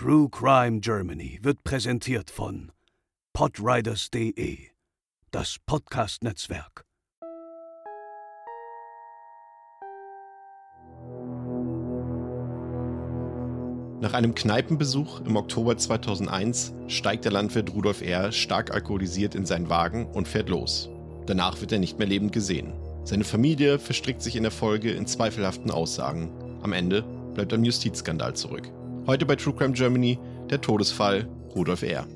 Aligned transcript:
True 0.00 0.30
Crime 0.30 0.80
Germany 0.80 1.38
wird 1.42 1.62
präsentiert 1.62 2.30
von 2.30 2.72
podriders.de, 3.34 4.56
das 5.30 5.56
Podcast-Netzwerk. 5.66 6.86
Nach 14.00 14.14
einem 14.14 14.34
Kneipenbesuch 14.34 15.20
im 15.20 15.36
Oktober 15.36 15.76
2001 15.76 16.72
steigt 16.86 17.26
der 17.26 17.32
Landwirt 17.32 17.74
Rudolf 17.74 18.00
R. 18.00 18.32
stark 18.32 18.72
alkoholisiert 18.72 19.34
in 19.34 19.44
seinen 19.44 19.68
Wagen 19.68 20.06
und 20.12 20.26
fährt 20.26 20.48
los. 20.48 20.88
Danach 21.26 21.60
wird 21.60 21.72
er 21.72 21.78
nicht 21.78 21.98
mehr 21.98 22.08
lebend 22.08 22.32
gesehen. 22.32 22.72
Seine 23.04 23.24
Familie 23.24 23.78
verstrickt 23.78 24.22
sich 24.22 24.34
in 24.34 24.44
der 24.44 24.50
Folge 24.50 24.92
in 24.92 25.06
zweifelhaften 25.06 25.70
Aussagen. 25.70 26.32
Am 26.62 26.72
Ende 26.72 27.02
bleibt 27.34 27.52
ein 27.52 27.64
Justizskandal 27.66 28.34
zurück. 28.34 28.72
Heute 29.06 29.26
bei 29.26 29.34
True 29.36 29.54
Crime 29.54 29.72
Germany 29.72 30.18
der 30.50 30.60
Todesfall 30.60 31.26
Rudolf 31.54 31.82
R. 31.82 32.06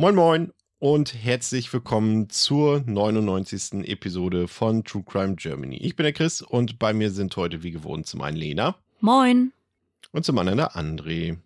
Moin 0.00 0.14
Moin 0.14 0.52
und 0.78 1.12
herzlich 1.12 1.72
willkommen 1.72 2.30
zur 2.30 2.84
99. 2.86 3.84
Episode 3.88 4.46
von 4.46 4.84
True 4.84 5.02
Crime 5.04 5.34
Germany. 5.34 5.74
Ich 5.78 5.96
bin 5.96 6.04
der 6.04 6.12
Chris 6.12 6.40
und 6.40 6.78
bei 6.78 6.92
mir 6.92 7.10
sind 7.10 7.36
heute 7.36 7.64
wie 7.64 7.72
gewohnt 7.72 8.06
zum 8.06 8.22
einen 8.22 8.36
Lena. 8.36 8.76
Moin. 9.00 9.52
Und 10.12 10.24
zum 10.24 10.38
anderen 10.38 10.58
der 10.58 10.76
André. 10.76 11.38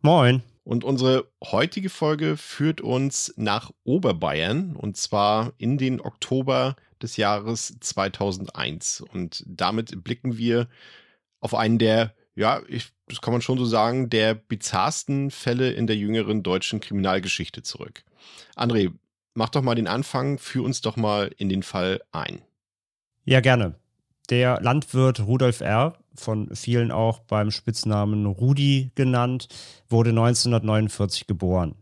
Moin. 0.00 0.42
Und 0.64 0.84
unsere 0.84 1.28
heutige 1.44 1.90
Folge 1.90 2.38
führt 2.38 2.80
uns 2.80 3.34
nach 3.36 3.72
Oberbayern 3.84 4.74
und 4.74 4.96
zwar 4.96 5.52
in 5.58 5.76
den 5.76 6.00
Oktober 6.00 6.76
des 7.02 7.18
Jahres 7.18 7.76
2001. 7.78 9.02
Und 9.12 9.44
damit 9.46 10.02
blicken 10.02 10.38
wir 10.38 10.66
auf 11.40 11.54
einen 11.54 11.76
der, 11.78 12.14
ja, 12.38 12.62
ich 12.68 12.92
das 13.08 13.20
kann 13.20 13.32
man 13.32 13.42
schon 13.42 13.58
so 13.58 13.64
sagen, 13.64 14.10
der 14.10 14.34
bizarrsten 14.34 15.30
Fälle 15.30 15.72
in 15.72 15.86
der 15.86 15.96
jüngeren 15.96 16.42
deutschen 16.42 16.80
Kriminalgeschichte 16.80 17.62
zurück. 17.62 18.04
André, 18.54 18.92
mach 19.34 19.48
doch 19.48 19.62
mal 19.62 19.74
den 19.74 19.88
Anfang, 19.88 20.38
führ 20.38 20.64
uns 20.64 20.80
doch 20.80 20.96
mal 20.96 21.30
in 21.38 21.48
den 21.48 21.62
Fall 21.62 22.02
ein. 22.12 22.42
Ja, 23.24 23.40
gerne. 23.40 23.74
Der 24.30 24.60
Landwirt 24.60 25.20
Rudolf 25.20 25.60
R., 25.60 25.98
von 26.14 26.54
vielen 26.54 26.90
auch 26.90 27.20
beim 27.20 27.50
Spitznamen 27.50 28.26
Rudi 28.26 28.90
genannt, 28.94 29.48
wurde 29.88 30.10
1949 30.10 31.26
geboren. 31.26 31.76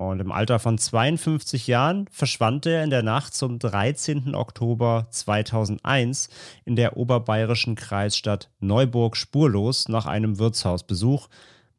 Und 0.00 0.18
im 0.18 0.32
Alter 0.32 0.58
von 0.58 0.78
52 0.78 1.66
Jahren 1.66 2.08
verschwand 2.10 2.64
er 2.64 2.82
in 2.82 2.88
der 2.88 3.02
Nacht 3.02 3.34
zum 3.34 3.58
13. 3.58 4.34
Oktober 4.34 5.06
2001 5.10 6.30
in 6.64 6.74
der 6.74 6.96
oberbayerischen 6.96 7.74
Kreisstadt 7.74 8.48
Neuburg 8.60 9.14
spurlos 9.14 9.88
nach 9.88 10.06
einem 10.06 10.38
Wirtshausbesuch, 10.38 11.28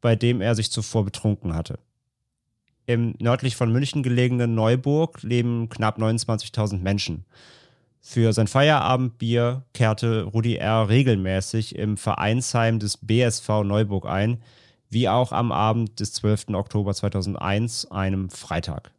bei 0.01 0.15
dem 0.15 0.39
er 0.39 0.53
sich 0.53 0.71
zuvor 0.71 1.03
betrunken 1.03 1.55
hatte. 1.55 1.79
Im 2.85 3.15
nördlich 3.17 3.55
von 3.55 3.71
München 3.71 4.03
gelegenen 4.03 4.53
Neuburg 4.53 5.23
leben 5.23 5.69
knapp 5.69 5.97
29.000 5.97 6.77
Menschen. 6.77 7.25
Für 8.01 8.33
sein 8.33 8.45
Feierabendbier 8.45 9.63
kehrte 9.73 10.25
Rudi 10.25 10.57
R. 10.57 10.89
regelmäßig 10.89 11.75
im 11.75 11.97
Vereinsheim 11.97 12.77
des 12.77 12.97
BSV 12.97 13.63
Neuburg 13.63 14.05
ein– 14.05 14.43
wie 14.91 15.07
auch 15.07 15.31
am 15.31 15.51
Abend 15.51 15.99
des 15.99 16.13
12. 16.13 16.49
Oktober 16.49 16.93
2001, 16.93 17.89
einem 17.91 18.29
Freitag. 18.29 18.91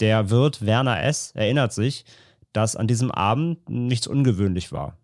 Der 0.00 0.30
Wirt 0.30 0.64
Werner 0.64 1.02
S. 1.02 1.32
erinnert 1.32 1.72
sich, 1.72 2.04
dass 2.52 2.76
an 2.76 2.88
diesem 2.88 3.10
Abend 3.10 3.68
nichts 3.68 4.06
ungewöhnlich 4.06 4.72
war. 4.72 4.96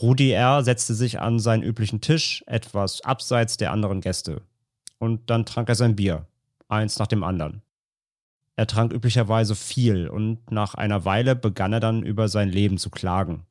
Rudi 0.00 0.30
R. 0.30 0.62
setzte 0.62 0.94
sich 0.94 1.20
an 1.20 1.40
seinen 1.40 1.64
üblichen 1.64 2.00
Tisch, 2.00 2.44
etwas 2.46 3.00
abseits 3.00 3.56
der 3.56 3.72
anderen 3.72 4.00
Gäste. 4.00 4.42
Und 4.98 5.28
dann 5.30 5.44
trank 5.44 5.68
er 5.68 5.74
sein 5.74 5.96
Bier, 5.96 6.26
eins 6.68 7.00
nach 7.00 7.08
dem 7.08 7.24
anderen. 7.24 7.62
Er 8.54 8.68
trank 8.68 8.92
üblicherweise 8.92 9.56
viel 9.56 10.08
und 10.08 10.50
nach 10.50 10.74
einer 10.74 11.04
Weile 11.04 11.34
begann 11.34 11.72
er 11.72 11.80
dann 11.80 12.04
über 12.04 12.28
sein 12.28 12.48
Leben 12.48 12.78
zu 12.78 12.90
klagen. 12.90 13.46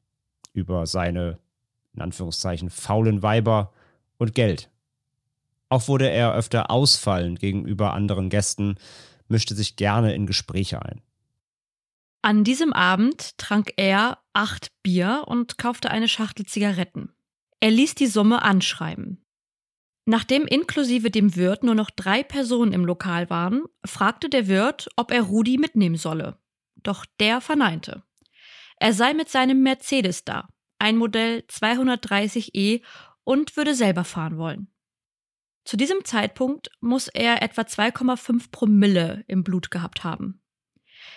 Über 0.53 0.85
seine, 0.85 1.39
in 1.94 2.01
Anführungszeichen, 2.01 2.69
faulen 2.69 3.22
Weiber 3.22 3.73
und 4.17 4.33
Geld. 4.33 4.69
Auch 5.69 5.88
wurde 5.88 6.09
er 6.09 6.33
öfter 6.33 6.72
ausfallend 6.72 7.39
gegenüber 7.39 7.94
anderen 7.94 8.29
Gästen, 8.29 8.75
mischte 9.28 9.55
sich 9.55 9.75
gerne 9.75 10.13
in 10.13 10.25
Gespräche 10.25 10.81
ein. 10.81 11.01
An 12.22 12.44
diesem 12.44 12.73
Abend 12.73 13.38
trank 13.38 13.73
er 13.77 14.19
acht 14.33 14.72
Bier 14.83 15.23
und 15.27 15.57
kaufte 15.57 15.91
eine 15.91 16.07
Schachtel 16.07 16.45
Zigaretten. 16.45 17.13
Er 17.59 17.72
ließ 17.72 17.95
die 17.95 18.07
Summe 18.07 18.41
anschreiben. 18.41 19.23
Nachdem 20.06 20.45
inklusive 20.45 21.11
dem 21.11 21.35
Wirt 21.35 21.63
nur 21.63 21.75
noch 21.75 21.89
drei 21.89 22.23
Personen 22.23 22.72
im 22.72 22.85
Lokal 22.85 23.29
waren, 23.29 23.63
fragte 23.85 24.29
der 24.29 24.47
Wirt, 24.47 24.88
ob 24.95 25.11
er 25.11 25.23
Rudi 25.23 25.57
mitnehmen 25.57 25.97
solle. 25.97 26.38
Doch 26.75 27.06
der 27.19 27.41
verneinte. 27.41 28.03
Er 28.79 28.94
sei 28.94 29.13
mit 29.13 29.29
seinem 29.29 29.63
Mercedes 29.63 30.23
da, 30.23 30.47
ein 30.79 30.97
Modell 30.97 31.44
230e, 31.50 32.81
und 33.23 33.57
würde 33.57 33.75
selber 33.75 34.06
fahren 34.06 34.38
wollen. 34.38 34.69
Zu 35.67 35.75
diesem 35.75 36.05
Zeitpunkt 36.05 36.69
muss 36.79 37.09
er 37.09 37.41
etwa 37.41 37.63
2,5 37.63 38.51
Promille 38.51 39.25
im 39.28 39.44
Blut 39.44 39.69
gehabt 39.69 40.05
haben. 40.05 40.41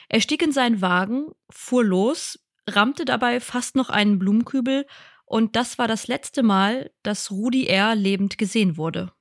Er 0.08 0.20
stieg 0.20 0.42
in 0.42 0.50
seinen 0.50 0.80
Wagen, 0.80 1.28
fuhr 1.50 1.84
los, 1.84 2.40
rammte 2.68 3.04
dabei 3.04 3.38
fast 3.38 3.76
noch 3.76 3.90
einen 3.90 4.18
Blumenkübel 4.18 4.88
und 5.24 5.54
das 5.54 5.78
war 5.78 5.86
das 5.86 6.08
letzte 6.08 6.42
Mal, 6.42 6.90
dass 7.04 7.30
Rudi 7.30 7.68
R. 7.68 7.94
lebend 7.94 8.38
gesehen 8.38 8.76
wurde. 8.76 9.12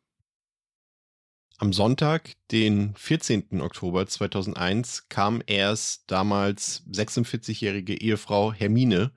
Am 1.59 1.73
Sonntag, 1.73 2.33
den 2.49 2.95
14. 2.95 3.61
Oktober 3.61 4.07
2001, 4.07 5.09
kam 5.09 5.43
erst 5.45 6.09
damals 6.09 6.83
46-jährige 6.89 8.01
Ehefrau 8.01 8.51
Hermine 8.51 9.11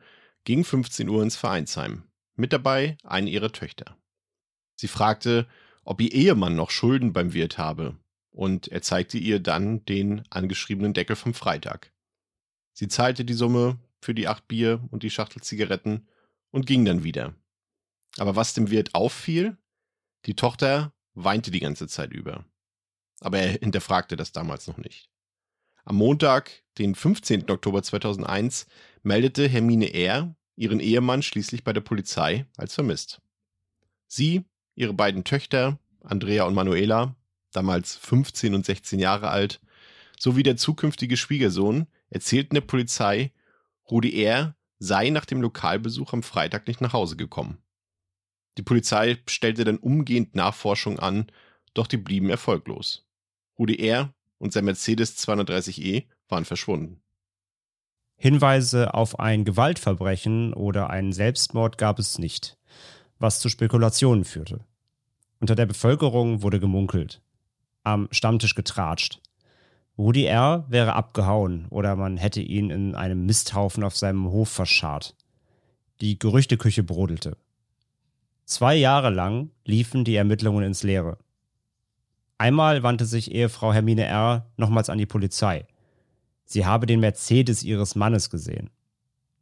gegen 0.45 0.65
15 0.65 1.09
Uhr 1.09 1.23
ins 1.23 1.37
Vereinsheim. 1.37 2.03
Mit 2.37 2.53
dabei 2.53 2.99
eine 3.03 3.31
ihrer 3.31 3.51
Töchter. 3.51 3.97
Sie 4.75 4.89
fragte, 4.89 5.47
ob 5.85 6.01
ihr 6.01 6.13
Ehemann 6.13 6.57
noch 6.57 6.71
Schulden 6.71 7.13
beim 7.13 7.33
Wirt 7.33 7.59
habe, 7.59 7.97
und 8.31 8.69
er 8.69 8.83
zeigte 8.83 9.19
ihr 9.19 9.41
dann 9.41 9.85
den 9.85 10.23
angeschriebenen 10.31 10.95
Deckel 10.95 11.17
vom 11.17 11.35
Freitag. 11.35 11.93
Sie 12.73 12.89
zahlte 12.89 13.25
die 13.25 13.35
Summe 13.35 13.79
für 14.01 14.15
die 14.15 14.27
acht 14.27 14.49
Bier 14.49 14.83
und 14.91 15.03
die 15.03 15.11
Schachtel 15.11 15.43
Zigaretten 15.43 16.07
und 16.51 16.67
ging 16.67 16.85
dann 16.85 17.05
wieder. 17.05 17.35
Aber 18.19 18.37
was 18.37 18.55
dem 18.55 18.71
Wirt 18.71 18.95
auffiel, 18.95 19.57
die 20.27 20.35
Tochter 20.35 20.93
weinte 21.15 21.51
die 21.51 21.61
ganze 21.61 21.89
Zeit 21.89 22.13
über. 22.13 22.45
Aber 23.21 23.39
er 23.39 23.53
hinterfragte 23.53 24.17
das 24.17 24.33
damals 24.33 24.67
noch 24.67 24.79
nicht. 24.79 25.11
Am 25.85 25.97
Montag, 25.97 26.65
den 26.79 26.95
15. 26.95 27.51
Oktober 27.51 27.83
2001, 27.83 28.67
meldete 29.03 29.49
Hermine 29.49 29.93
R. 29.93 30.35
ihren 30.57 30.81
Ehemann 30.81 31.23
schließlich 31.23 31.65
bei 31.65 31.73
der 31.73 31.81
Polizei 31.81 32.47
als 32.57 32.75
vermisst. 32.75 33.21
Sie 34.07 34.45
Ihre 34.75 34.95
beiden 34.95 35.25
Töchter, 35.25 35.79
Andrea 36.03 36.45
und 36.45 36.55
Manuela, 36.55 37.15
damals 37.53 37.97
15 37.97 38.55
und 38.55 38.65
16 38.65 38.99
Jahre 38.99 39.29
alt, 39.29 39.61
sowie 40.19 40.43
der 40.43 40.57
zukünftige 40.57 41.17
Schwiegersohn 41.17 41.87
erzählten 42.11 42.55
der 42.55 42.63
Polizei, 42.63 43.33
Rudi 43.91 44.23
R. 44.23 44.55
sei 44.79 45.11
nach 45.11 45.25
dem 45.25 45.43
Lokalbesuch 45.43 46.13
am 46.13 46.23
Freitag 46.23 46.67
nicht 46.67 46.81
nach 46.81 46.93
Hause 46.93 47.17
gekommen. 47.17 47.59
Die 48.59 48.63
Polizei 48.63 49.19
stellte 49.27 49.65
dann 49.65 49.79
umgehend 49.79 50.35
Nachforschung 50.35 50.99
an, 50.99 51.27
doch 51.75 51.87
die 51.87 51.97
blieben 51.97 52.31
erfolglos. 52.31 53.07
Rudi 53.59 53.77
R. 53.77 54.13
und 54.39 54.53
sein 54.53 54.65
Mercedes 54.65 55.17
230e 55.19 56.05
waren 56.29 56.45
verschwunden. 56.45 57.01
Hinweise 58.17 58.95
auf 58.95 59.19
ein 59.19 59.45
Gewaltverbrechen 59.45 60.55
oder 60.55 60.91
einen 60.91 61.13
Selbstmord 61.13 61.77
gab 61.77 61.99
es 61.99 62.19
nicht 62.19 62.57
was 63.23 63.39
zu 63.39 63.49
Spekulationen 63.49 64.25
führte. 64.25 64.61
Unter 65.41 65.55
der 65.55 65.67
Bevölkerung 65.67 66.43
wurde 66.43 66.61
gemunkelt, 66.61 67.23
am 67.85 68.09
Stammtisch 68.11 68.55
getratscht. 68.55 69.21
Rudi 69.97 70.25
R. 70.25 70.67
wäre 70.69 70.95
abgehauen 70.95 71.67
oder 71.71 71.97
man 71.97 72.17
hätte 72.17 72.41
ihn 72.41 72.71
in 72.71 72.95
einem 72.95 73.25
Misthaufen 73.25 73.85
auf 73.85 73.97
seinem 73.97 74.31
Hof 74.31 74.49
verscharrt. 74.49 75.17
Die 76.01 76.19
Gerüchteküche 76.19 76.83
brodelte. 76.83 77.37
Zwei 78.45 78.75
Jahre 78.75 79.11
lang 79.11 79.51
liefen 79.65 80.05
die 80.05 80.17
Ermittlungen 80.17 80.65
ins 80.65 80.83
Leere. 80.83 81.19
Einmal 82.39 82.83
wandte 82.83 83.05
sich 83.05 83.31
Ehefrau 83.31 83.73
Hermine 83.73 84.05
R. 84.05 84.51
nochmals 84.57 84.91
an 84.91 84.99
die 84.99 85.07
Polizei. 85.07 85.67
Sie 86.45 86.67
habe 86.67 86.87
den 86.87 87.01
Mercedes 87.01 87.63
ihres 87.63 87.95
Mannes 87.95 88.31
gesehen. 88.31 88.71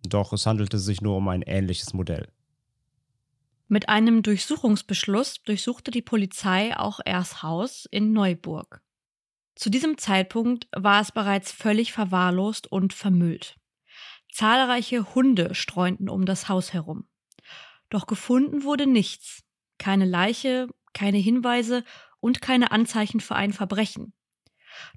Doch 0.07 0.33
es 0.33 0.47
handelte 0.47 0.79
sich 0.79 1.01
nur 1.01 1.17
um 1.17 1.29
ein 1.29 1.43
ähnliches 1.43 1.95
Modell. 1.95 2.29
Mit 3.73 3.89
einem 3.89 4.25
Durchsuchungsbeschluss 4.25 5.45
durchsuchte 5.45 5.93
die 5.93 6.03
Polizei 6.03 6.77
auch 6.77 6.99
Ers 7.05 7.45
Haus 7.45 7.87
in 7.93 8.13
Neuburg. 8.13 8.83
Zu 9.55 9.71
diesem 9.71 9.97
Zeitpunkt 9.97 10.67
war 10.73 11.01
es 11.01 11.13
bereits 11.13 11.53
völlig 11.53 11.93
verwahrlost 11.93 12.67
und 12.67 12.93
vermüllt. 12.93 13.61
Zahlreiche 14.33 15.15
Hunde 15.15 15.55
streunten 15.55 16.09
um 16.09 16.25
das 16.25 16.49
Haus 16.49 16.73
herum. 16.73 17.07
Doch 17.91 18.09
gefunden 18.09 18.65
wurde 18.65 18.89
nichts. 18.89 19.45
Keine 19.79 20.05
Leiche, 20.05 20.67
keine 20.93 21.19
Hinweise 21.19 21.85
und 22.19 22.43
keine 22.43 22.73
Anzeichen 22.73 23.21
für 23.21 23.37
ein 23.37 23.53
Verbrechen. 23.53 24.15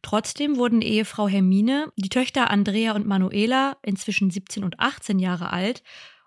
Trotzdem 0.01 0.57
wurden 0.57 0.81
Ehefrau 0.81 1.27
Hermine, 1.27 1.93
die 1.95 2.09
Töchter 2.09 2.49
Andrea 2.49 2.93
und 2.93 3.05
Manuela, 3.05 3.77
inzwischen 3.83 4.31
17 4.31 4.63
und 4.63 4.79
18 4.79 5.19
Jahre 5.19 5.51
alt, 5.51 5.83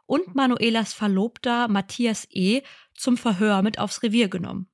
und 0.06 0.35
Manuelas 0.35 0.93
Verlobter 0.93 1.69
Matthias 1.69 2.26
E. 2.31 2.62
zum 2.94 3.17
Verhör 3.17 3.62
mit 3.62 3.79
aufs 3.79 4.03
Revier 4.03 4.29
genommen. 4.29 4.69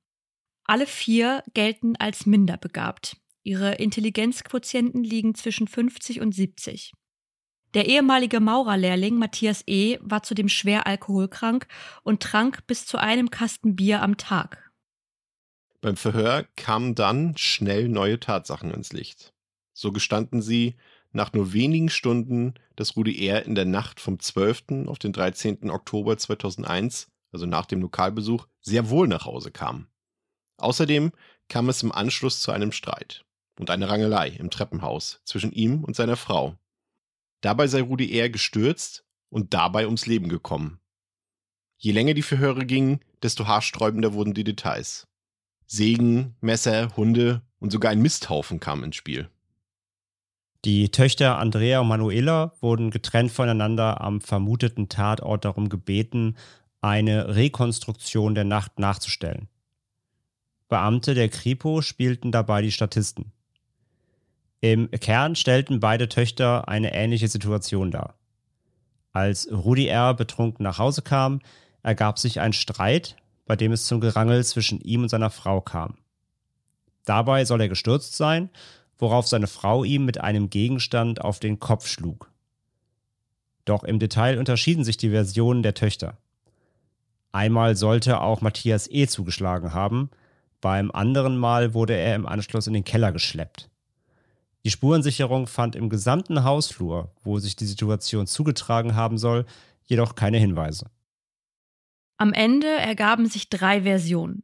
Alle 0.63 0.87
vier 0.87 1.43
gelten 1.53 1.95
als 1.97 2.25
minderbegabt. 2.25 3.17
Ihre 3.43 3.75
Intelligenzquotienten 3.75 5.03
liegen 5.03 5.35
zwischen 5.35 5.67
50 5.67 6.21
und 6.21 6.33
70. 6.33 6.93
Der 7.73 7.87
ehemalige 7.87 8.39
Maurerlehrling 8.39 9.17
Matthias 9.17 9.63
E. 9.65 9.97
war 10.01 10.23
zudem 10.23 10.47
schwer 10.47 10.87
alkoholkrank 10.87 11.67
und 12.03 12.21
trank 12.21 12.65
bis 12.67 12.85
zu 12.85 12.97
einem 12.97 13.31
Kasten 13.31 13.75
Bier 13.75 14.01
am 14.01 14.17
Tag. 14.17 14.71
Beim 15.81 15.97
Verhör 15.97 16.47
kamen 16.55 16.95
dann 16.95 17.35
schnell 17.35 17.89
neue 17.89 18.19
Tatsachen 18.19 18.71
ins 18.71 18.93
Licht. 18.93 19.33
So 19.73 19.91
gestanden 19.91 20.41
sie 20.41 20.75
nach 21.13 21.33
nur 21.33 21.53
wenigen 21.53 21.89
Stunden, 21.89 22.55
dass 22.75 22.95
Rudi 22.95 23.27
R. 23.27 23.45
in 23.45 23.55
der 23.55 23.65
Nacht 23.65 23.99
vom 23.99 24.19
12. 24.19 24.87
auf 24.87 24.99
den 24.99 25.13
13. 25.13 25.69
Oktober 25.69 26.17
2001, 26.17 27.07
also 27.31 27.45
nach 27.45 27.65
dem 27.65 27.81
Lokalbesuch, 27.81 28.47
sehr 28.61 28.89
wohl 28.89 29.07
nach 29.07 29.25
Hause 29.25 29.51
kam. 29.51 29.87
Außerdem 30.57 31.11
kam 31.49 31.69
es 31.69 31.83
im 31.83 31.91
Anschluss 31.91 32.41
zu 32.41 32.51
einem 32.51 32.71
Streit 32.71 33.25
und 33.59 33.69
einer 33.69 33.89
Rangelei 33.89 34.29
im 34.29 34.49
Treppenhaus 34.49 35.21
zwischen 35.23 35.51
ihm 35.51 35.83
und 35.83 35.95
seiner 35.95 36.17
Frau. 36.17 36.57
Dabei 37.41 37.67
sei 37.67 37.81
Rudi 37.81 38.17
R. 38.17 38.29
gestürzt 38.29 39.05
und 39.29 39.53
dabei 39.53 39.85
ums 39.85 40.05
Leben 40.05 40.29
gekommen. 40.29 40.79
Je 41.77 41.91
länger 41.91 42.13
die 42.13 42.21
Verhöre 42.21 42.65
gingen, 42.65 43.01
desto 43.21 43.45
haarsträubender 43.45 44.13
wurden 44.13 44.33
die 44.33 44.45
Details. 44.45 45.07
Sägen, 45.65 46.35
Messer, 46.39 46.95
Hunde 46.95 47.41
und 47.59 47.71
sogar 47.71 47.91
ein 47.91 48.01
Misthaufen 48.01 48.59
kamen 48.59 48.85
ins 48.85 48.95
Spiel. 48.95 49.29
Die 50.65 50.89
Töchter 50.91 51.39
Andrea 51.39 51.81
und 51.81 51.89
Manuela 51.89 52.53
wurden 52.61 52.89
getrennt 52.89 53.31
voneinander 53.31 53.99
am 53.99 54.21
vermuteten 54.21 54.87
Tatort 54.87 55.43
darum 55.43 55.67
gebeten, 55.67 56.37
eine 56.79 57.35
Rekonstruktion 57.35 58.33
der 58.33 58.45
Nacht 58.45 58.79
nachzustellen. 58.79 59.49
Beamte 60.69 61.15
der 61.15 61.27
Kripo 61.27 61.81
spielten 61.81 62.31
dabei 62.31 62.61
die 62.61 62.71
Statisten. 62.71 63.33
Im 64.61 64.89
Kern 64.91 65.35
stellten 65.35 65.81
beide 65.81 66.07
Töchter 66.07 66.69
eine 66.69 66.93
ähnliche 66.93 67.27
Situation 67.27 67.91
dar. 67.91 68.15
Als 69.11 69.51
Rudi 69.51 69.87
R. 69.87 70.13
betrunken 70.13 70.63
nach 70.63 70.79
Hause 70.79 71.01
kam, 71.01 71.41
ergab 71.83 72.17
sich 72.17 72.39
ein 72.39 72.53
Streit, 72.53 73.17
bei 73.45 73.57
dem 73.57 73.73
es 73.73 73.85
zum 73.85 73.99
Gerangel 73.99 74.45
zwischen 74.45 74.79
ihm 74.79 75.03
und 75.03 75.09
seiner 75.09 75.29
Frau 75.29 75.59
kam. 75.59 75.97
Dabei 77.03 77.43
soll 77.43 77.59
er 77.59 77.67
gestürzt 77.67 78.15
sein, 78.15 78.49
worauf 79.03 79.27
seine 79.27 79.47
Frau 79.47 79.83
ihm 79.83 80.05
mit 80.05 80.21
einem 80.21 80.49
Gegenstand 80.49 81.21
auf 81.21 81.39
den 81.39 81.59
Kopf 81.59 81.87
schlug. 81.87 82.31
Doch 83.65 83.83
im 83.83 83.99
Detail 83.99 84.39
unterschieden 84.39 84.83
sich 84.83 84.97
die 84.97 85.09
Versionen 85.09 85.61
der 85.61 85.73
Töchter. 85.73 86.17
Einmal 87.33 87.75
sollte 87.75 88.21
auch 88.21 88.39
Matthias 88.39 88.89
E. 88.89 89.05
zugeschlagen 89.05 89.73
haben, 89.73 90.09
beim 90.61 90.89
anderen 90.89 91.37
Mal 91.37 91.73
wurde 91.73 91.95
er 91.95 92.15
im 92.15 92.25
Anschluss 92.25 92.67
in 92.67 92.73
den 92.73 92.85
Keller 92.85 93.11
geschleppt. 93.11 93.69
Die 94.63 94.71
Spurensicherung 94.71 95.47
fand 95.47 95.75
im 95.75 95.89
gesamten 95.89 96.45
Hausflur, 96.45 97.11
wo 97.23 97.39
sich 97.39 97.57
die 97.57 97.65
Situation 97.65 98.25
zugetragen 98.25 98.95
haben 98.95 99.17
soll, 99.17 99.45
jedoch 99.83 100.15
keine 100.15 100.37
Hinweise. 100.37 100.85
Am 102.17 102.31
Ende 102.31 102.67
ergaben 102.67 103.27
sich 103.27 103.49
drei 103.49 103.81
Versionen. 103.81 104.43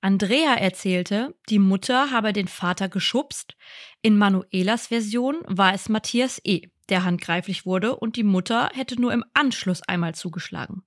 Andrea 0.00 0.54
erzählte, 0.54 1.34
die 1.48 1.58
Mutter 1.58 2.10
habe 2.10 2.32
den 2.32 2.48
Vater 2.48 2.88
geschubst. 2.88 3.56
In 4.00 4.16
Manuelas 4.16 4.88
Version 4.88 5.36
war 5.46 5.74
es 5.74 5.88
Matthias 5.88 6.40
E., 6.44 6.68
der 6.88 7.04
handgreiflich 7.04 7.64
wurde 7.64 7.96
und 7.96 8.16
die 8.16 8.24
Mutter 8.24 8.70
hätte 8.74 9.00
nur 9.00 9.12
im 9.12 9.24
Anschluss 9.34 9.82
einmal 9.82 10.14
zugeschlagen. 10.14 10.82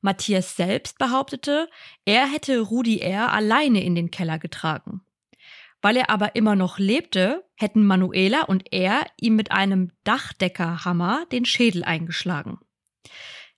Matthias 0.00 0.56
selbst 0.56 0.98
behauptete, 0.98 1.68
er 2.04 2.26
hätte 2.26 2.60
Rudi 2.60 3.00
R. 3.00 3.32
alleine 3.32 3.84
in 3.84 3.94
den 3.94 4.10
Keller 4.10 4.38
getragen. 4.38 5.02
Weil 5.82 5.96
er 5.96 6.10
aber 6.10 6.36
immer 6.36 6.56
noch 6.56 6.78
lebte, 6.78 7.44
hätten 7.54 7.84
Manuela 7.84 8.42
und 8.42 8.72
er 8.72 9.06
ihm 9.20 9.36
mit 9.36 9.52
einem 9.52 9.92
Dachdeckerhammer 10.04 11.26
den 11.32 11.44
Schädel 11.44 11.84
eingeschlagen. 11.84 12.58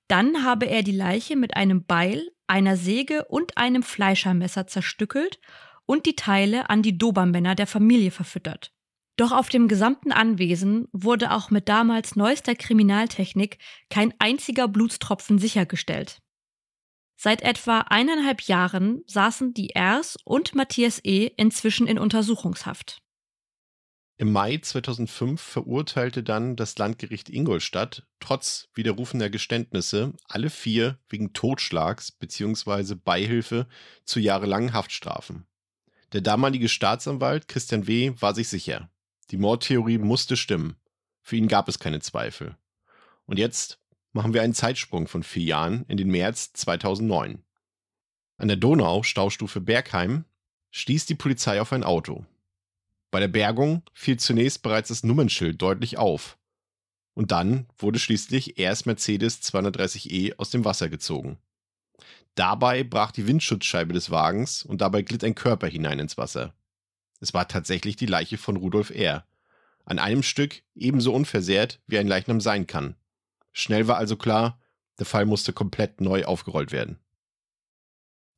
Dann 0.08 0.44
habe 0.44 0.66
er 0.66 0.82
die 0.82 0.92
Leiche 0.92 1.36
mit 1.36 1.56
einem 1.56 1.84
Beil, 1.84 2.30
einer 2.46 2.76
Säge 2.76 3.24
und 3.26 3.56
einem 3.56 3.82
Fleischermesser 3.82 4.66
zerstückelt 4.66 5.40
und 5.86 6.06
die 6.06 6.16
Teile 6.16 6.70
an 6.70 6.82
die 6.82 6.98
Dobermänner 6.98 7.54
der 7.54 7.66
Familie 7.66 8.10
verfüttert. 8.10 8.72
Doch 9.16 9.32
auf 9.32 9.48
dem 9.48 9.68
gesamten 9.68 10.10
Anwesen 10.10 10.88
wurde 10.92 11.32
auch 11.32 11.50
mit 11.50 11.68
damals 11.68 12.16
neuester 12.16 12.54
Kriminaltechnik 12.54 13.58
kein 13.90 14.14
einziger 14.18 14.68
Blutstropfen 14.68 15.38
sichergestellt. 15.38 16.22
Seit 17.16 17.42
etwa 17.42 17.80
eineinhalb 17.82 18.42
Jahren 18.42 19.02
saßen 19.06 19.54
die 19.54 19.70
Ers 19.70 20.16
und 20.24 20.54
Matthias 20.54 21.00
E. 21.04 21.30
inzwischen 21.36 21.86
in 21.86 21.98
Untersuchungshaft. 21.98 23.00
Im 24.18 24.30
Mai 24.30 24.58
2005 24.58 25.40
verurteilte 25.40 26.22
dann 26.22 26.54
das 26.54 26.78
Landgericht 26.78 27.28
Ingolstadt 27.28 28.06
trotz 28.20 28.68
widerrufener 28.74 29.30
Geständnisse 29.30 30.12
alle 30.28 30.50
vier 30.50 30.98
wegen 31.08 31.32
Totschlags 31.32 32.12
bzw. 32.12 32.94
Beihilfe 32.94 33.66
zu 34.04 34.20
jahrelangen 34.20 34.74
Haftstrafen. 34.74 35.46
Der 36.12 36.20
damalige 36.20 36.68
Staatsanwalt 36.68 37.48
Christian 37.48 37.86
W. 37.86 38.12
war 38.20 38.34
sich 38.34 38.48
sicher. 38.48 38.90
Die 39.30 39.38
Mordtheorie 39.38 39.98
musste 39.98 40.36
stimmen. 40.36 40.76
Für 41.22 41.36
ihn 41.36 41.48
gab 41.48 41.68
es 41.68 41.78
keine 41.78 42.00
Zweifel. 42.00 42.56
Und 43.24 43.38
jetzt 43.38 43.80
machen 44.12 44.34
wir 44.34 44.42
einen 44.42 44.54
Zeitsprung 44.54 45.08
von 45.08 45.22
vier 45.22 45.44
Jahren 45.44 45.84
in 45.88 45.96
den 45.96 46.10
März 46.10 46.52
2009. 46.52 47.42
An 48.36 48.48
der 48.48 48.56
Donau, 48.58 49.02
Staustufe 49.02 49.60
Bergheim, 49.60 50.26
stieß 50.70 51.06
die 51.06 51.14
Polizei 51.14 51.60
auf 51.60 51.72
ein 51.72 51.84
Auto. 51.84 52.26
Bei 53.12 53.20
der 53.20 53.28
Bergung 53.28 53.82
fiel 53.92 54.18
zunächst 54.18 54.62
bereits 54.62 54.88
das 54.88 55.04
Nummernschild 55.04 55.60
deutlich 55.60 55.98
auf. 55.98 56.38
Und 57.12 57.30
dann 57.30 57.66
wurde 57.76 57.98
schließlich 57.98 58.58
erst 58.58 58.86
Mercedes 58.86 59.42
230e 59.42 60.38
aus 60.38 60.48
dem 60.48 60.64
Wasser 60.64 60.88
gezogen. 60.88 61.38
Dabei 62.34 62.82
brach 62.82 63.12
die 63.12 63.26
Windschutzscheibe 63.26 63.92
des 63.92 64.10
Wagens 64.10 64.62
und 64.62 64.80
dabei 64.80 65.02
glitt 65.02 65.24
ein 65.24 65.34
Körper 65.34 65.66
hinein 65.66 65.98
ins 65.98 66.16
Wasser. 66.16 66.54
Es 67.20 67.34
war 67.34 67.46
tatsächlich 67.46 67.96
die 67.96 68.06
Leiche 68.06 68.38
von 68.38 68.56
Rudolf 68.56 68.88
R. 68.88 69.26
An 69.84 69.98
einem 69.98 70.22
Stück 70.22 70.62
ebenso 70.74 71.12
unversehrt, 71.12 71.80
wie 71.86 71.98
ein 71.98 72.08
Leichnam 72.08 72.40
sein 72.40 72.66
kann. 72.66 72.96
Schnell 73.52 73.88
war 73.88 73.98
also 73.98 74.16
klar, 74.16 74.58
der 74.98 75.04
Fall 75.04 75.26
musste 75.26 75.52
komplett 75.52 76.00
neu 76.00 76.24
aufgerollt 76.24 76.72
werden. 76.72 76.98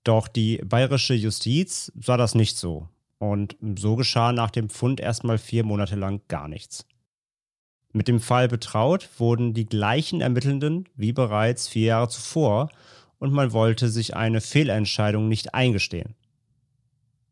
Doch 0.02 0.26
die 0.26 0.58
bayerische 0.64 1.14
Justiz 1.14 1.92
sah 1.94 2.16
das 2.16 2.34
nicht 2.34 2.56
so. 2.56 2.88
Und 3.18 3.56
so 3.76 3.96
geschah 3.96 4.32
nach 4.32 4.50
dem 4.50 4.68
Fund 4.68 5.00
erstmal 5.00 5.38
vier 5.38 5.64
Monate 5.64 5.96
lang 5.96 6.20
gar 6.28 6.48
nichts. 6.48 6.86
Mit 7.92 8.08
dem 8.08 8.20
Fall 8.20 8.48
betraut 8.48 9.08
wurden 9.18 9.54
die 9.54 9.66
gleichen 9.66 10.20
Ermittelnden 10.20 10.88
wie 10.96 11.12
bereits 11.12 11.68
vier 11.68 11.86
Jahre 11.86 12.08
zuvor 12.08 12.70
und 13.18 13.32
man 13.32 13.52
wollte 13.52 13.88
sich 13.88 14.16
eine 14.16 14.40
Fehlentscheidung 14.40 15.28
nicht 15.28 15.54
eingestehen. 15.54 16.14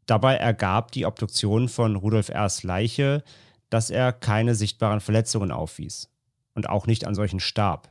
Dabei 0.07 0.37
ergab 0.37 0.93
die 0.93 1.05
Obduktion 1.05 1.69
von 1.69 1.97
Rudolf 1.97 2.29
R.'s 2.29 2.62
Leiche, 2.62 3.25
dass 3.71 3.91
er 3.91 4.12
keine 4.12 4.55
sichtbaren 4.55 5.01
Verletzungen 5.01 5.51
aufwies 5.51 6.11
und 6.55 6.69
auch 6.69 6.87
nicht 6.87 7.07
an 7.07 7.15
solchen 7.15 7.41
starb. 7.41 7.91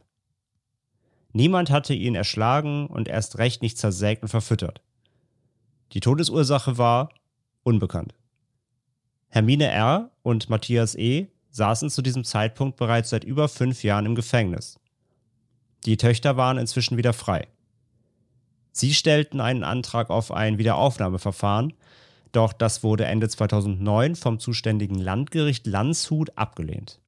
Niemand 1.33 1.71
hatte 1.71 1.93
ihn 1.93 2.15
erschlagen 2.15 2.87
und 2.87 3.07
erst 3.07 3.37
recht 3.37 3.61
nicht 3.61 3.77
zersägt 3.77 4.21
und 4.21 4.29
verfüttert. 4.29 4.81
Die 5.93 5.99
Todesursache 5.99 6.77
war 6.77 7.09
unbekannt. 7.63 8.13
Hermine 9.29 9.67
R., 9.67 10.11
und 10.23 10.49
Matthias 10.49 10.95
E. 10.95 11.27
saßen 11.49 11.89
zu 11.89 12.01
diesem 12.01 12.23
Zeitpunkt 12.23 12.77
bereits 12.77 13.09
seit 13.09 13.23
über 13.23 13.47
fünf 13.47 13.83
Jahren 13.83 14.05
im 14.05 14.15
Gefängnis. 14.15 14.79
Die 15.85 15.97
Töchter 15.97 16.37
waren 16.37 16.57
inzwischen 16.57 16.97
wieder 16.97 17.13
frei. 17.13 17.47
Sie 18.71 18.93
stellten 18.93 19.41
einen 19.41 19.63
Antrag 19.63 20.09
auf 20.09 20.31
ein 20.31 20.57
Wiederaufnahmeverfahren, 20.57 21.73
doch 22.31 22.53
das 22.53 22.83
wurde 22.83 23.05
Ende 23.05 23.27
2009 23.27 24.15
vom 24.15 24.39
zuständigen 24.39 24.99
Landgericht 24.99 25.67
Landshut 25.67 26.37
abgelehnt. 26.37 26.99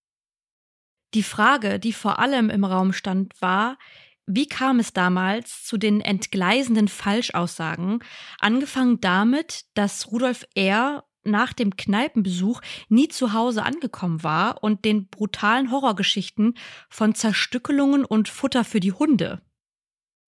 Die 1.14 1.24
Frage, 1.24 1.80
die 1.80 1.94
vor 1.94 2.20
allem 2.20 2.50
im 2.50 2.66
Raum 2.66 2.92
stand, 2.92 3.40
war, 3.42 3.78
wie 4.25 4.48
kam 4.48 4.80
es 4.80 4.94
damals 4.94 5.63
zu 5.63 5.77
den 5.77 6.01
entgleisenden 6.01 6.88
Falschaussagen, 6.88 8.00
angefangen 8.39 9.01
damit, 9.01 9.65
dass 9.74 10.12
Rudolf 10.12 10.46
R. 10.56 11.03
nach 11.24 11.53
dem 11.53 11.75
Kneipenbesuch 11.75 12.62
nie 12.89 13.08
zu 13.08 13.34
Hause 13.34 13.63
angekommen 13.63 14.24
war 14.24 14.63
und 14.63 14.86
den 14.86 15.08
brutalen 15.08 15.72
Horrorgeschichten 15.72 16.58
von 16.89 17.15
Zerstückelungen 17.15 18.06
und 18.06 18.30
Futter 18.30 18.63
für 18.63 18.80
die 18.80 18.94
Hunde. 18.94 19.42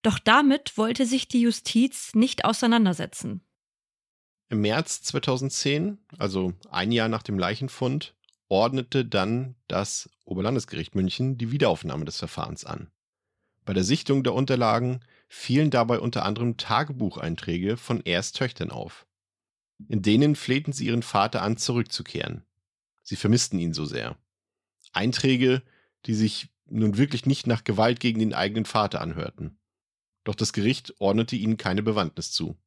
Doch 0.02 0.20
damit 0.20 0.78
wollte 0.78 1.06
sich 1.06 1.28
die 1.28 1.42
Justiz 1.42 2.14
nicht 2.14 2.46
auseinandersetzen. 2.46 3.42
Im 4.50 4.62
März 4.62 5.02
2010, 5.02 5.98
also 6.20 6.54
ein 6.70 6.92
Jahr 6.92 7.10
nach 7.10 7.24
dem 7.24 7.40
Leichenfund, 7.40 8.14
ordnete 8.48 9.06
dann 9.06 9.56
das 9.68 10.10
Oberlandesgericht 10.24 10.94
München 10.94 11.38
die 11.38 11.52
Wiederaufnahme 11.52 12.06
des 12.06 12.20
Verfahrens 12.20 12.66
an. 12.66 12.92
Bei 13.66 13.74
der 13.74 13.84
Sichtung 13.84 14.24
der 14.24 14.34
Unterlagen 14.34 15.00
fielen 15.28 15.72
dabei 15.72 16.00
unter 16.00 16.24
anderem 16.24 16.58
Tagebucheinträge 16.58 17.78
von 17.78 18.02
Ers 18.06 18.32
Töchtern 18.32 18.70
auf. 18.70 19.08
In 19.90 20.02
denen 20.02 20.36
flehten 20.36 20.72
sie 20.72 20.86
ihren 20.86 21.04
Vater 21.04 21.42
an, 21.42 21.58
zurückzukehren. 21.58 22.44
Sie 23.02 23.16
vermissten 23.16 23.60
ihn 23.60 23.74
so 23.74 23.86
sehr. 23.86 24.18
Einträge, 24.94 25.64
die 26.06 26.14
sich 26.14 26.50
nun 26.68 26.98
wirklich 26.98 27.26
nicht 27.26 27.48
nach 27.48 27.64
Gewalt 27.64 28.00
gegen 28.00 28.20
den 28.20 28.34
eigenen 28.34 28.66
Vater 28.66 29.02
anhörten. 29.02 29.58
Doch 30.24 30.36
das 30.36 30.54
Gericht 30.54 30.94
ordnete 31.00 31.36
ihnen 31.36 31.58
keine 31.58 31.84
Bewandtnis 31.84 32.32
zu. 32.32 32.58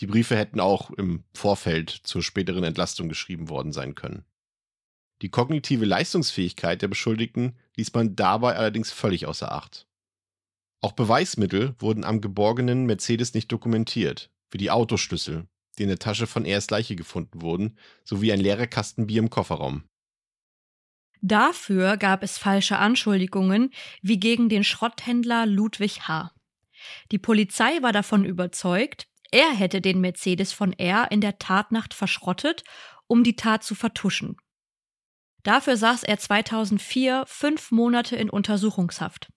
Die 0.00 0.06
Briefe 0.06 0.36
hätten 0.36 0.60
auch 0.60 0.90
im 0.92 1.24
Vorfeld 1.34 1.90
zur 1.90 2.22
späteren 2.22 2.64
Entlastung 2.64 3.08
geschrieben 3.08 3.48
worden 3.48 3.72
sein 3.72 3.94
können. 3.94 4.24
Die 5.20 5.28
kognitive 5.28 5.84
Leistungsfähigkeit 5.84 6.80
der 6.80 6.88
Beschuldigten 6.88 7.58
ließ 7.76 7.92
man 7.92 8.16
dabei 8.16 8.56
allerdings 8.56 8.92
völlig 8.92 9.26
außer 9.26 9.52
Acht. 9.52 9.86
Auch 10.82 10.92
Beweismittel 10.92 11.74
wurden 11.78 12.04
am 12.04 12.20
geborgenen 12.20 12.86
Mercedes 12.86 13.34
nicht 13.34 13.52
dokumentiert, 13.52 14.30
wie 14.50 14.58
die 14.58 14.70
Autoschlüssel, 14.70 15.46
die 15.78 15.82
in 15.82 15.88
der 15.88 15.98
Tasche 15.98 16.26
von 16.26 16.44
Ers 16.44 16.70
Leiche 16.70 16.96
gefunden 16.96 17.42
wurden, 17.42 17.76
sowie 18.04 18.32
ein 18.32 18.40
leerer 18.40 18.66
Kasten 18.66 19.06
Bier 19.06 19.20
im 19.20 19.30
Kofferraum. 19.30 19.84
Dafür 21.22 21.98
gab 21.98 22.22
es 22.22 22.38
falsche 22.38 22.78
Anschuldigungen, 22.78 23.72
wie 24.00 24.18
gegen 24.18 24.48
den 24.48 24.64
Schrotthändler 24.64 25.44
Ludwig 25.44 26.08
H. 26.08 26.32
Die 27.12 27.18
Polizei 27.18 27.82
war 27.82 27.92
davon 27.92 28.24
überzeugt, 28.24 29.06
er 29.30 29.50
hätte 29.52 29.82
den 29.82 30.00
Mercedes 30.00 30.52
von 30.52 30.72
R 30.72 31.10
in 31.10 31.20
der 31.20 31.38
Tatnacht 31.38 31.92
verschrottet, 31.94 32.64
um 33.06 33.22
die 33.22 33.36
Tat 33.36 33.62
zu 33.62 33.74
vertuschen. 33.74 34.36
Dafür 35.42 35.76
saß 35.76 36.02
er 36.04 36.18
2004 36.18 37.24
fünf 37.26 37.70
Monate 37.70 38.16
in 38.16 38.30
Untersuchungshaft. 38.30 39.28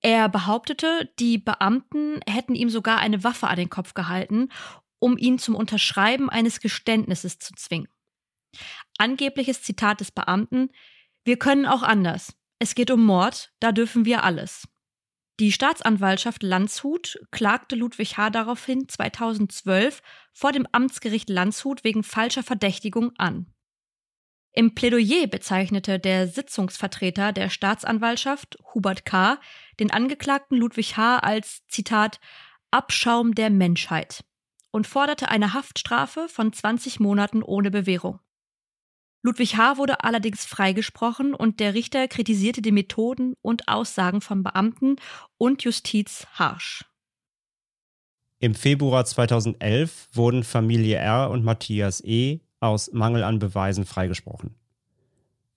Er 0.00 0.28
behauptete, 0.28 1.12
die 1.18 1.38
Beamten 1.38 2.20
hätten 2.28 2.54
ihm 2.54 2.70
sogar 2.70 2.98
eine 2.98 3.24
Waffe 3.24 3.48
an 3.48 3.56
den 3.56 3.70
Kopf 3.70 3.94
gehalten, 3.94 4.48
um 4.98 5.18
ihn 5.18 5.38
zum 5.38 5.54
Unterschreiben 5.54 6.30
eines 6.30 6.60
Geständnisses 6.60 7.38
zu 7.38 7.54
zwingen. 7.54 7.88
Angebliches 8.98 9.62
Zitat 9.62 10.00
des 10.00 10.10
Beamten 10.10 10.70
Wir 11.24 11.38
können 11.38 11.66
auch 11.66 11.82
anders. 11.82 12.34
Es 12.58 12.74
geht 12.74 12.90
um 12.90 13.04
Mord, 13.04 13.52
da 13.60 13.72
dürfen 13.72 14.04
wir 14.04 14.24
alles. 14.24 14.66
Die 15.40 15.52
Staatsanwaltschaft 15.52 16.42
Landshut 16.42 17.20
klagte 17.30 17.76
Ludwig 17.76 18.16
H. 18.16 18.30
daraufhin 18.30 18.88
2012 18.88 20.02
vor 20.32 20.50
dem 20.50 20.66
Amtsgericht 20.72 21.30
Landshut 21.30 21.84
wegen 21.84 22.02
falscher 22.02 22.42
Verdächtigung 22.42 23.12
an. 23.18 23.46
Im 24.58 24.74
Plädoyer 24.74 25.28
bezeichnete 25.28 26.00
der 26.00 26.26
Sitzungsvertreter 26.26 27.32
der 27.32 27.48
Staatsanwaltschaft, 27.48 28.58
Hubert 28.74 29.04
K., 29.04 29.38
den 29.78 29.92
Angeklagten 29.92 30.58
Ludwig 30.58 30.96
H. 30.96 31.20
als 31.20 31.64
Zitat 31.68 32.18
Abschaum 32.72 33.36
der 33.36 33.50
Menschheit 33.50 34.24
und 34.72 34.88
forderte 34.88 35.28
eine 35.28 35.54
Haftstrafe 35.54 36.26
von 36.28 36.52
20 36.52 36.98
Monaten 36.98 37.44
ohne 37.44 37.70
Bewährung. 37.70 38.18
Ludwig 39.22 39.56
H. 39.56 39.76
wurde 39.76 40.02
allerdings 40.02 40.44
freigesprochen 40.44 41.34
und 41.34 41.60
der 41.60 41.74
Richter 41.74 42.08
kritisierte 42.08 42.60
die 42.60 42.72
Methoden 42.72 43.34
und 43.40 43.68
Aussagen 43.68 44.20
von 44.20 44.42
Beamten 44.42 44.96
und 45.36 45.62
Justiz 45.62 46.26
harsch. 46.32 46.84
Im 48.40 48.56
Februar 48.56 49.04
2011 49.04 50.08
wurden 50.10 50.42
Familie 50.42 50.96
R. 50.96 51.30
und 51.30 51.44
Matthias 51.44 52.02
E. 52.04 52.40
aus 52.60 52.92
Mangel 52.92 53.24
an 53.24 53.38
Beweisen 53.38 53.84
freigesprochen. 53.84 54.54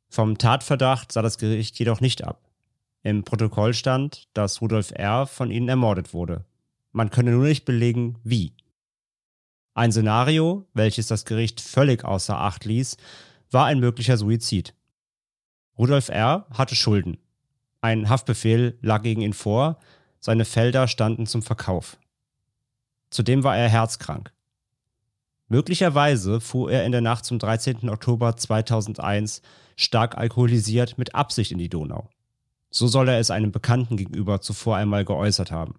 Vom 0.09 0.37
Tatverdacht 0.37 1.11
sah 1.11 1.21
das 1.21 1.37
Gericht 1.37 1.79
jedoch 1.79 2.01
nicht 2.01 2.23
ab. 2.23 2.49
Im 3.03 3.23
Protokoll 3.23 3.73
stand, 3.73 4.27
dass 4.33 4.61
Rudolf 4.61 4.91
R. 4.91 5.25
von 5.25 5.51
ihnen 5.51 5.69
ermordet 5.69 6.13
wurde. 6.13 6.45
Man 6.91 7.09
könne 7.09 7.31
nur 7.31 7.45
nicht 7.45 7.65
belegen, 7.65 8.19
wie. 8.23 8.53
Ein 9.73 9.91
Szenario, 9.91 10.67
welches 10.73 11.07
das 11.07 11.25
Gericht 11.25 11.61
völlig 11.61 12.03
außer 12.03 12.37
Acht 12.37 12.65
ließ, 12.65 12.97
war 13.49 13.65
ein 13.65 13.79
möglicher 13.79 14.17
Suizid. 14.17 14.75
Rudolf 15.77 16.09
R. 16.09 16.45
hatte 16.51 16.75
Schulden. 16.75 17.17
Ein 17.79 18.09
Haftbefehl 18.09 18.77
lag 18.81 19.01
gegen 19.01 19.21
ihn 19.21 19.33
vor, 19.33 19.79
seine 20.19 20.45
Felder 20.45 20.87
standen 20.87 21.25
zum 21.25 21.41
Verkauf. 21.41 21.97
Zudem 23.09 23.43
war 23.43 23.57
er 23.57 23.69
herzkrank. 23.69 24.31
Möglicherweise 25.51 26.39
fuhr 26.39 26.71
er 26.71 26.85
in 26.85 26.93
der 26.93 27.01
Nacht 27.01 27.25
zum 27.25 27.37
13. 27.37 27.89
Oktober 27.89 28.37
2001 28.37 29.41
stark 29.75 30.17
alkoholisiert 30.17 30.97
mit 30.97 31.13
Absicht 31.13 31.51
in 31.51 31.57
die 31.57 31.67
Donau. 31.67 32.09
So 32.69 32.87
soll 32.87 33.09
er 33.09 33.19
es 33.19 33.31
einem 33.31 33.51
Bekannten 33.51 33.97
gegenüber 33.97 34.39
zuvor 34.39 34.77
einmal 34.77 35.03
geäußert 35.03 35.51
haben. 35.51 35.75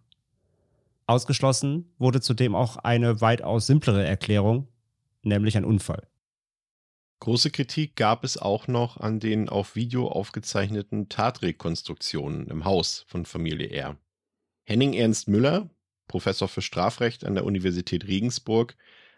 Ausgeschlossen 1.06 1.90
wurde 1.96 2.20
zudem 2.20 2.54
auch 2.54 2.76
eine 2.76 3.22
weitaus 3.22 3.66
simplere 3.66 4.04
Erklärung, 4.04 4.68
nämlich 5.22 5.56
ein 5.56 5.64
Unfall. 5.64 6.06
Große 7.20 7.50
Kritik 7.50 7.96
gab 7.96 8.24
es 8.24 8.36
auch 8.36 8.68
noch 8.68 8.98
an 8.98 9.20
den 9.20 9.48
auf 9.48 9.74
Video 9.74 10.06
aufgezeichneten 10.06 11.08
Tatrekonstruktionen 11.08 12.46
im 12.48 12.66
Haus 12.66 13.06
von 13.08 13.24
Familie 13.24 13.70
R. 13.70 13.96
Henning 14.64 14.92
Ernst 14.92 15.28
Müller, 15.28 15.70
Professor 16.08 16.48
für 16.48 16.60
Strafrecht 16.60 17.24
an 17.24 17.34
der 17.34 17.46
Universität 17.46 18.06
Regensburg, 18.06 18.76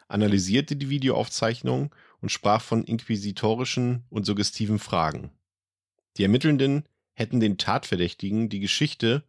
analysierte 0.09 0.77
die 0.77 0.91
Videoaufzeichnung 0.91 1.95
und 2.21 2.31
sprach 2.31 2.63
von 2.63 2.85
inquisitorischen 2.85 4.05
und 4.11 4.25
suggestiven 4.25 4.79
Fragen. 4.79 5.31
Die 6.17 6.23
Ermittelnden 6.23 6.85
hätten 7.15 7.41
den 7.41 7.59
Tatverdächtigen 7.59 8.49
die 8.49 8.61
Geschichte 8.61 9.25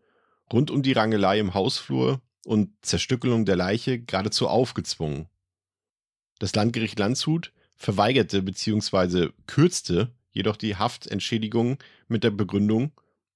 rund 0.52 0.72
um 0.72 0.84
die 0.84 0.94
Rangelei 0.94 1.40
im 1.40 1.54
Hausflur 1.54 2.22
und 2.46 2.72
Zerstückelung 2.82 3.46
der 3.46 3.56
Leiche 3.56 4.00
geradezu 4.00 4.48
aufgezwungen. 4.48 5.28
Das 6.40 6.54
Landgericht 6.54 7.00
Landshut 7.00 7.52
verweigerte 7.76 8.42
bzw. 8.42 9.30
kürzte 9.48 10.14
jedoch 10.32 10.58
die 10.58 10.76
Haftentschädigung 10.76 11.78
mit 12.08 12.24
der 12.24 12.32
Begründung, 12.32 12.92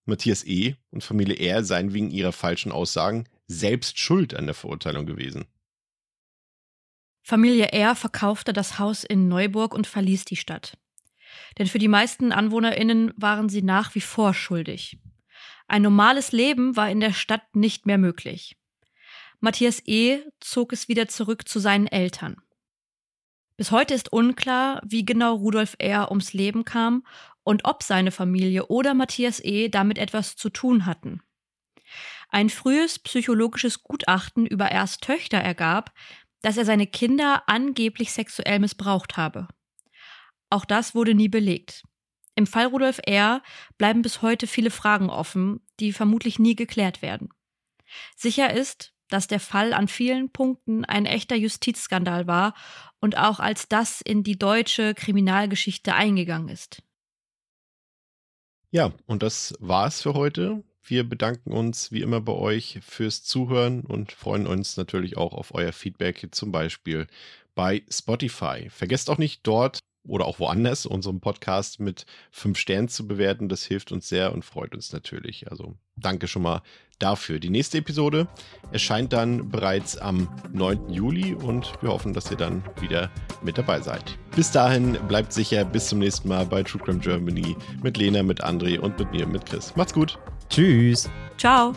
Matthias 0.05 0.45
E. 0.45 0.75
und 0.91 1.03
Familie 1.03 1.37
R. 1.37 1.63
seien 1.63 1.93
wegen 1.93 2.11
ihrer 2.11 2.31
falschen 2.31 2.71
Aussagen 2.71 3.25
selbst 3.47 3.97
schuld 3.99 4.33
an 4.33 4.45
der 4.45 4.55
Verurteilung 4.55 5.05
gewesen. 5.05 5.45
Familie 7.29 7.73
R. 7.73 7.93
verkaufte 7.93 8.53
das 8.53 8.79
Haus 8.79 9.03
in 9.03 9.27
Neuburg 9.27 9.75
und 9.75 9.85
verließ 9.85 10.25
die 10.25 10.35
Stadt. 10.35 10.79
Denn 11.59 11.67
für 11.67 11.77
die 11.77 11.87
meisten 11.87 12.31
AnwohnerInnen 12.31 13.13
waren 13.17 13.49
sie 13.49 13.61
nach 13.61 13.93
wie 13.93 14.01
vor 14.01 14.33
schuldig. 14.33 14.97
Ein 15.67 15.83
normales 15.83 16.31
Leben 16.31 16.75
war 16.75 16.89
in 16.89 16.99
der 16.99 17.13
Stadt 17.13 17.55
nicht 17.55 17.85
mehr 17.85 17.99
möglich. 17.99 18.57
Matthias 19.41 19.79
E. 19.85 20.21
zog 20.39 20.73
es 20.73 20.87
wieder 20.87 21.07
zurück 21.07 21.47
zu 21.47 21.59
seinen 21.59 21.85
Eltern. 21.85 22.37
Bis 23.57 23.69
heute 23.69 23.93
ist 23.93 24.11
unklar, 24.11 24.81
wie 24.83 25.05
genau 25.05 25.35
Rudolf 25.35 25.75
R. 25.77 26.09
ums 26.09 26.33
Leben 26.33 26.65
kam 26.65 27.05
und 27.43 27.63
ob 27.63 27.83
seine 27.83 28.09
Familie 28.09 28.65
oder 28.69 28.95
Matthias 28.95 29.39
E. 29.39 29.69
damit 29.69 29.99
etwas 29.99 30.35
zu 30.35 30.49
tun 30.49 30.87
hatten. 30.87 31.21
Ein 32.29 32.49
frühes 32.49 32.97
psychologisches 32.97 33.83
Gutachten 33.83 34.47
über 34.47 34.71
Rs 34.71 34.97
Töchter 34.97 35.37
ergab, 35.37 35.91
dass 36.41 36.57
er 36.57 36.65
seine 36.65 36.87
Kinder 36.87 37.43
angeblich 37.47 38.11
sexuell 38.11 38.59
missbraucht 38.59 39.17
habe. 39.17 39.47
Auch 40.49 40.65
das 40.65 40.95
wurde 40.95 41.13
nie 41.13 41.29
belegt. 41.29 41.83
Im 42.35 42.47
Fall 42.47 42.67
Rudolf 42.67 42.99
R. 43.05 43.41
bleiben 43.77 44.01
bis 44.01 44.21
heute 44.21 44.47
viele 44.47 44.71
Fragen 44.71 45.09
offen, 45.09 45.61
die 45.79 45.91
vermutlich 45.91 46.39
nie 46.39 46.55
geklärt 46.55 47.01
werden. 47.01 47.29
Sicher 48.15 48.53
ist, 48.53 48.93
dass 49.09 49.27
der 49.27 49.39
Fall 49.39 49.73
an 49.73 49.87
vielen 49.87 50.31
Punkten 50.31 50.85
ein 50.85 51.05
echter 51.05 51.35
Justizskandal 51.35 52.27
war 52.27 52.53
und 52.99 53.17
auch 53.17 53.39
als 53.39 53.67
das 53.67 54.01
in 54.01 54.23
die 54.23 54.37
deutsche 54.37 54.93
Kriminalgeschichte 54.93 55.93
eingegangen 55.93 56.47
ist. 56.47 56.83
Ja, 58.71 58.93
und 59.07 59.23
das 59.23 59.55
war's 59.59 60.01
für 60.03 60.13
heute. 60.13 60.63
Wir 60.89 61.07
bedanken 61.07 61.51
uns 61.51 61.91
wie 61.91 62.01
immer 62.01 62.19
bei 62.19 62.33
euch 62.33 62.79
fürs 62.81 63.23
Zuhören 63.23 63.81
und 63.81 64.11
freuen 64.11 64.47
uns 64.47 64.75
natürlich 64.75 65.17
auch 65.17 65.33
auf 65.33 65.53
euer 65.53 65.71
Feedback, 65.71 66.29
zum 66.31 66.51
Beispiel 66.51 67.05
bei 67.53 67.83
Spotify. 67.91 68.71
Vergesst 68.71 69.11
auch 69.11 69.19
nicht 69.19 69.41
dort 69.43 69.77
oder 70.07 70.25
auch 70.25 70.39
woanders 70.39 70.87
unseren 70.87 71.19
Podcast 71.19 71.79
mit 71.79 72.07
fünf 72.31 72.57
Sternen 72.57 72.87
zu 72.87 73.07
bewerten. 73.07 73.49
Das 73.49 73.65
hilft 73.65 73.91
uns 73.91 74.09
sehr 74.09 74.33
und 74.33 74.43
freut 74.43 74.73
uns 74.73 74.91
natürlich. 74.91 75.51
Also 75.51 75.75
danke 75.95 76.27
schon 76.27 76.41
mal 76.41 76.63
dafür. 76.97 77.37
Die 77.37 77.51
nächste 77.51 77.77
Episode 77.77 78.27
erscheint 78.71 79.13
dann 79.13 79.47
bereits 79.47 79.95
am 79.95 80.27
9. 80.53 80.89
Juli 80.89 81.35
und 81.35 81.71
wir 81.83 81.89
hoffen, 81.89 82.13
dass 82.13 82.31
ihr 82.31 82.37
dann 82.37 82.63
wieder 82.81 83.11
mit 83.43 83.59
dabei 83.59 83.79
seid. 83.79 84.17
Bis 84.35 84.51
dahin 84.51 84.93
bleibt 85.07 85.33
sicher. 85.33 85.65
Bis 85.65 85.89
zum 85.89 85.99
nächsten 85.99 86.29
Mal 86.29 86.47
bei 86.47 86.63
True 86.63 86.81
Crime 86.81 86.97
Germany 86.97 87.55
mit 87.83 87.95
Lena, 87.95 88.23
mit 88.23 88.43
André 88.43 88.79
und 88.79 88.97
mit 88.97 89.11
mir, 89.11 89.27
mit 89.27 89.45
Chris. 89.45 89.75
Macht's 89.75 89.93
gut. 89.93 90.17
Tschüss. 90.49 91.09
Ciao. 91.37 91.75